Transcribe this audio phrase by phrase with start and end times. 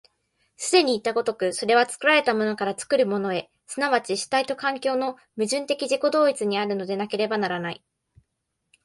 [0.57, 7.83] 既にいった如く、それは作られたものから作るものへ、即ち主体と環境との矛盾的自己同一にあるのでなければならない。